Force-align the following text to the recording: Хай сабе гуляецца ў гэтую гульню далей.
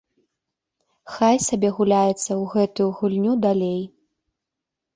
Хай 1.15 1.37
сабе 1.49 1.69
гуляецца 1.77 2.23
ў 2.23 2.41
гэтую 2.55 2.89
гульню 3.03 3.33
далей. 3.47 3.79